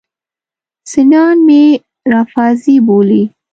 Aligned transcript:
سنیان 0.91 1.37
مې 1.47 1.63
رافضي 2.11 2.75
بولي. 2.85 3.23